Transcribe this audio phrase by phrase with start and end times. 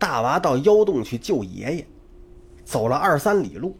[0.00, 1.86] 大娃到妖洞去救爷爷，
[2.64, 3.78] 走了二三里路，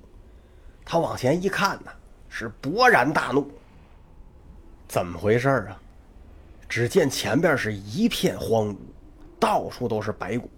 [0.84, 1.90] 他往前一看呢，
[2.28, 3.50] 是勃然大怒。
[4.86, 5.80] 怎么回事啊？
[6.68, 8.76] 只见前边是一片荒芜，
[9.40, 10.48] 到处都是白骨，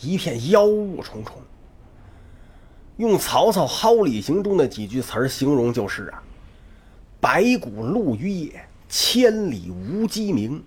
[0.00, 1.34] 一片妖雾重重。
[2.98, 6.22] 用曹操《蒿里行》中的几句词儿形容就是啊
[7.20, 10.62] ：“白骨露于野，千里无鸡鸣，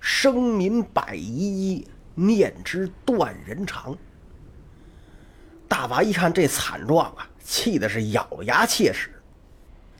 [0.00, 3.96] 生民百依依，念之断人肠。”
[5.68, 9.10] 大娃一看这惨状啊，气的是咬牙切齿。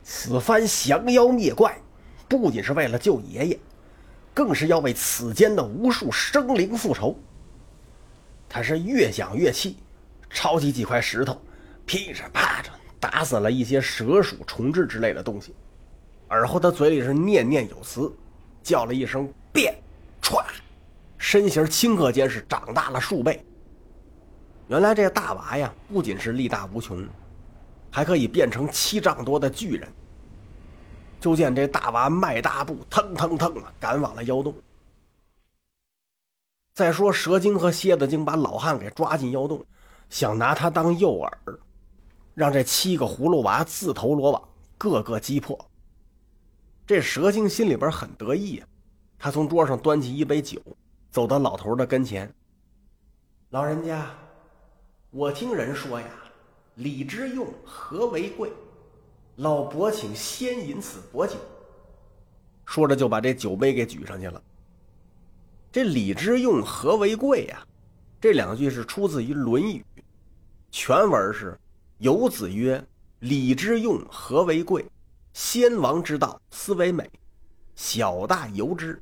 [0.02, 1.77] 此番降妖灭怪，
[2.28, 3.59] 不仅是为了救爷爷，
[4.34, 7.18] 更是要为此间的无数生灵复仇。
[8.48, 9.78] 他是越想越气，
[10.30, 11.40] 抄起几块石头。
[11.87, 12.66] 噼里啪嚓
[13.01, 15.54] 打死了一些蛇鼠虫豸之类的东西，
[16.28, 18.10] 而后他嘴里是念念有词，
[18.62, 19.74] 叫了一声“变”，
[20.23, 20.45] 歘，
[21.34, 23.45] 身形顷刻间是长大了数倍。
[24.68, 27.04] 原来这大娃呀，不仅是力大无穷，
[27.90, 29.93] 还可以变成七丈多的巨人。
[31.21, 34.55] 就见这大娃迈大步，腾腾腾啊，赶往了妖洞。
[36.73, 39.60] 再说蛇精和蝎子精把老汉给抓进妖洞，
[40.10, 41.29] 想拿他当诱饵。
[42.32, 45.59] 让这七个葫芦娃自投罗网，个个击破。
[46.87, 48.66] 这蛇精心里边很得意呀，
[49.18, 50.62] 他从桌上端起一杯酒，
[51.15, 52.29] 走到老头的跟前。
[53.51, 54.10] 老人家，
[55.12, 56.09] 我听人说呀，
[56.74, 58.52] 礼之用，和为贵。
[59.37, 61.37] 老伯请先饮此薄酒。
[62.66, 64.43] 说着就把这酒杯给举上去了。
[65.71, 67.65] 这礼之用，和为贵呀，
[68.21, 69.87] 这两句是出自于《论语》，
[70.72, 71.56] 全文是。
[71.99, 72.84] 有子曰
[73.21, 74.84] ：“礼之用，和为贵？
[75.32, 77.09] 先王之道，斯为美。
[77.76, 79.00] 小大由之，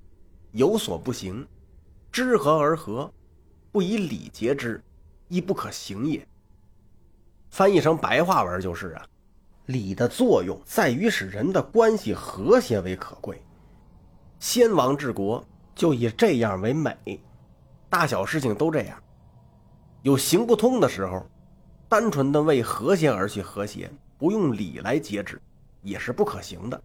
[0.50, 1.48] 有所不行。
[2.12, 3.12] 知和而和，
[3.72, 4.80] 不以礼节之，
[5.28, 6.24] 亦不可行也。”
[7.50, 9.04] 翻译成白话文就是啊，
[9.66, 13.42] 礼的作用在于使人的关系和谐为可贵。
[14.38, 15.44] 先王治国
[15.74, 16.96] 就以这样为美，
[17.88, 19.02] 大小事情都这样。
[20.02, 21.26] 有行不通的时候。
[21.88, 25.38] 单纯的为和谐而去和谐，不用礼来节制，
[25.82, 26.82] 也是不可行的。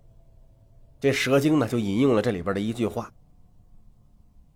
[1.00, 3.10] 这蛇精呢，就引用了这里边的一句话。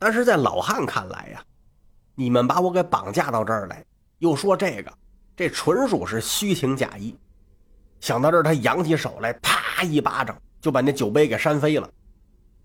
[0.01, 1.43] 但是在老汉看来呀，
[2.15, 3.85] 你们把我给绑架到这儿来，
[4.17, 4.91] 又说这个，
[5.35, 7.15] 这纯属是虚情假意。
[7.99, 11.87] 想到这儿，他扬起手来，啪一巴掌就把那酒杯给扇飞了。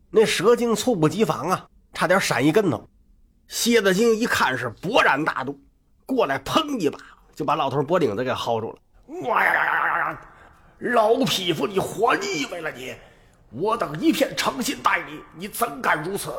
[0.09, 2.89] 那蛇精猝不及防啊，差点闪一跟头。
[3.49, 5.61] 蝎子精一看是勃然大怒，
[6.07, 6.99] 过来砰一把。
[7.35, 8.79] 就把老头脖领子给薅住了！
[9.29, 10.21] 哇呀呀呀呀呀！
[10.79, 12.95] 老匹夫，你活腻歪了你！
[13.51, 16.33] 我等一片诚心待你，你怎敢如此？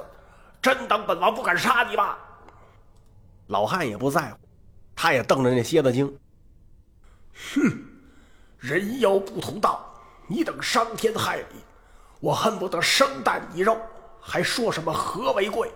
[0.68, 2.18] 真当本王不敢杀你吗？
[3.48, 4.38] 老汉也不在乎，
[4.94, 6.14] 他也瞪着那蝎子精。
[7.54, 7.72] 哼，
[8.58, 9.90] 人妖不同道，
[10.28, 11.64] 你等伤天害理，
[12.20, 13.80] 我恨不得生啖你肉，
[14.20, 15.72] 还说什么和为贵？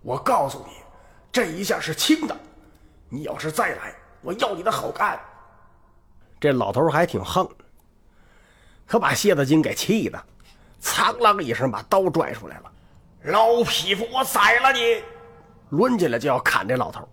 [0.00, 0.72] 我告诉你，
[1.30, 2.34] 这一下是轻的，
[3.10, 3.94] 你要是再来。
[4.22, 5.20] 我要你的好看！
[6.40, 7.46] 这老头还挺横，
[8.86, 10.18] 可把蝎子精给气的，
[10.80, 12.72] 苍啷一声把刀拽出来了。
[13.26, 15.02] 老匹夫，我宰了你！
[15.70, 17.06] 抡起来就要砍这老头。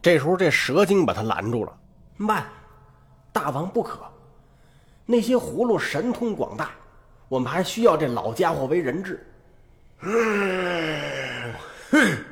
[0.00, 1.78] 这时候这蛇精把他拦住了
[2.16, 2.46] ：“慢，
[3.30, 4.00] 大王不可！
[5.04, 6.70] 那些葫芦神通广大，
[7.28, 9.26] 我们还需要这老家伙为人质。”
[10.00, 11.52] 嗯，
[11.90, 12.24] 哼，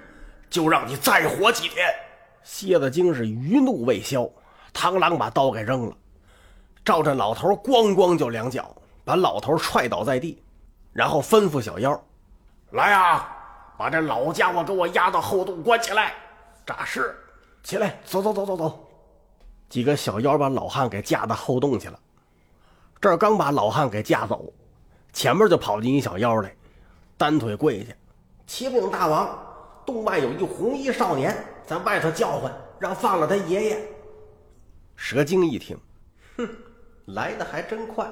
[0.49, 1.87] 就让你再活几天。
[2.43, 4.27] 蝎子精是余怒未消，
[4.73, 5.95] 螳螂把刀给扔了，
[6.83, 8.75] 照着老头咣咣就两脚，
[9.05, 10.43] 把老头踹倒在地，
[10.93, 12.01] 然后吩咐小妖
[12.77, 13.29] ：“来啊，
[13.77, 16.15] 把这老家伙给我押到后洞关起来。”
[16.65, 17.17] 诈尸，
[17.63, 18.89] 起来，走走走走走。
[19.69, 21.99] 几个小妖把老汉给架到后洞去了。
[23.01, 24.53] 这儿刚把老汉给架走，
[25.13, 26.55] 前面就跑进一小妖来，
[27.17, 27.93] 单腿跪下
[28.47, 29.39] ：“启禀大王，
[29.85, 31.37] 洞外有一红衣少年。”
[31.67, 33.89] 在外头叫唤，让放了他爷爷。
[34.95, 35.77] 蛇精一听，
[36.37, 36.49] 哼，
[37.07, 38.09] 来的还真快。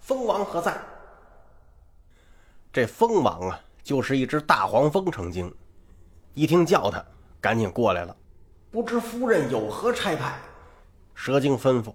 [0.00, 0.76] 蜂王何在？
[2.72, 5.54] 这蜂王啊，就是一只大黄蜂成精。
[6.32, 7.04] 一听叫他，
[7.40, 8.16] 赶紧过来了。
[8.72, 10.40] 不知夫人有何差派？
[11.14, 11.94] 蛇精吩咐：“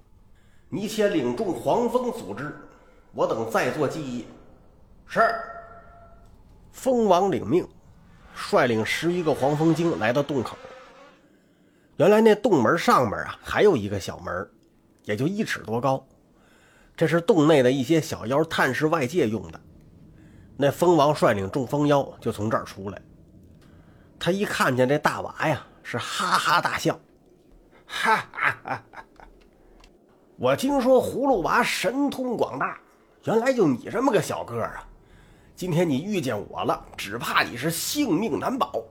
[0.69, 2.55] 你且领众黄蜂组织，
[3.11, 4.25] 我等再做记忆。”
[5.05, 5.19] 是。
[6.71, 7.67] 蜂王领命。
[8.33, 10.57] 率领十余个黄蜂精来到洞口。
[11.97, 14.49] 原来那洞门上面啊，还有一个小门，
[15.03, 16.07] 也就一尺多高。
[16.95, 19.59] 这是洞内的一些小妖探视外界用的。
[20.61, 23.01] 那蜂王率领众蜂妖就从这儿出来。
[24.19, 26.99] 他一看见这大娃呀，是哈哈大笑，
[27.87, 29.05] 哈哈哈哈！
[30.35, 32.77] 我听说葫芦娃神通广大，
[33.23, 34.83] 原来就你这么个小个儿啊！
[35.55, 38.83] 今天你遇见我了，只怕你是性命难保。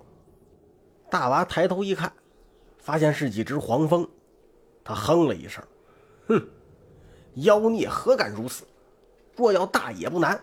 [1.10, 2.10] 大娃抬头一看，
[2.78, 4.08] 发现是几只黄蜂，
[4.82, 5.62] 他哼了一声
[6.28, 6.48] ：“哼，
[7.34, 8.66] 妖孽何敢如此？
[9.36, 10.42] 若要大也不难，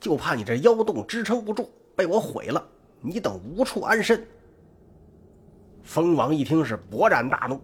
[0.00, 2.62] 就怕你这妖洞支撑不住，被我毁了，
[3.00, 4.26] 你等无处安身。”
[5.82, 7.60] 蜂王一听是勃然大怒：“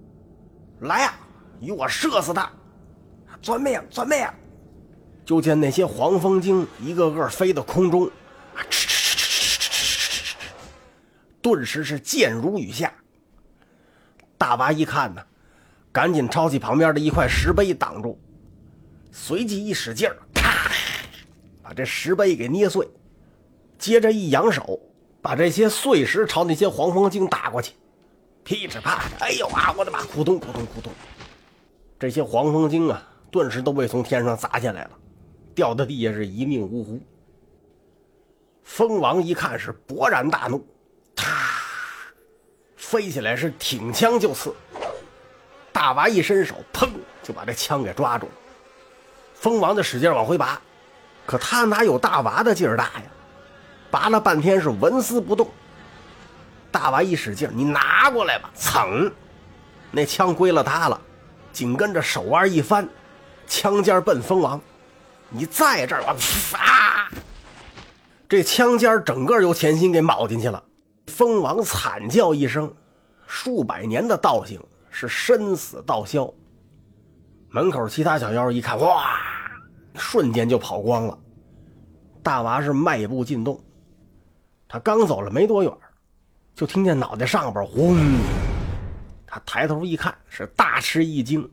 [0.81, 1.15] 来呀，
[1.61, 2.51] 与我射死他！
[3.41, 4.27] 钻命，钻命！”
[5.25, 8.11] 就见那些黄蜂精一个个飞到空中，哧
[8.69, 10.35] 哧哧哧哧哧哧，
[11.41, 12.93] 顿时是箭如雨下。
[14.37, 15.23] 大娃一看呢，
[15.93, 18.19] 赶紧抄起旁边的一块石碑挡住，
[19.13, 20.17] 随即一使劲儿，
[21.71, 22.85] 把这石碑给捏碎。
[23.79, 24.81] 接着一扬手，
[25.23, 27.75] 把这些碎石朝那些黄蜂精打过去，
[28.43, 30.03] 噼里啪啦，哎呦啊，我的妈！
[30.07, 30.93] 扑通扑通扑通，
[31.97, 33.01] 这些黄蜂精啊，
[33.31, 34.91] 顿时都被从天上砸下来了。
[35.55, 37.01] 掉到地下是一命呜呼。
[38.65, 40.67] 蜂王一看是勃然大怒，
[41.15, 41.63] 啪，
[42.75, 44.53] 飞起来是挺枪就刺。
[45.73, 46.89] 大娃一伸手，砰，
[47.23, 48.33] 就把这枪给抓住了。
[49.35, 50.61] 蜂王就使劲往回拔，
[51.31, 53.03] 可他哪有大娃的劲儿大呀？
[53.89, 55.49] 拔了半天是纹丝不动。
[56.73, 59.13] 大娃一使劲，你拿过来吧，噌，
[59.93, 61.01] 那枪归了他了。
[61.53, 62.89] 紧跟着手腕一翻，
[63.47, 64.61] 枪尖奔蜂王。
[65.29, 66.17] 你在这儿吧！
[66.59, 67.07] 啊！
[68.29, 70.61] 这枪尖整个由前心给铆进去了。
[71.07, 72.75] 蜂王惨叫一声，
[73.29, 74.61] 数百年的道行
[74.91, 76.29] 是生死道消。
[77.51, 79.17] 门口其他小妖一看，哇，
[80.01, 81.17] 瞬间就跑光了。
[82.23, 83.63] 大娃是迈步进洞，
[84.67, 85.73] 他刚走了没多远，
[86.55, 87.97] 就听见脑袋上边轰！
[89.27, 91.49] 他抬头一看，是大吃一惊，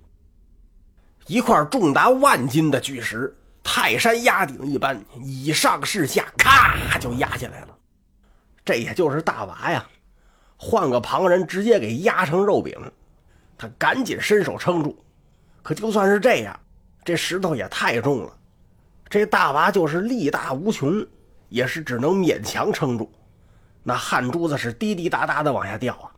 [1.27, 3.35] 一块重达万斤的巨石。
[3.63, 7.77] 泰山压顶一般，以上是下，咔就压下来了。
[8.63, 9.85] 这也就是大娃呀，
[10.55, 12.73] 换个旁人直接给压成肉饼。
[13.57, 15.03] 他赶紧伸手撑住，
[15.63, 16.57] 可就算是这样，
[17.03, 18.36] 这石头也太重了。
[19.09, 21.05] 这大娃就是力大无穷，
[21.49, 23.11] 也是只能勉强撑住。
[23.83, 26.11] 那汗珠子是滴滴答答的往下掉啊。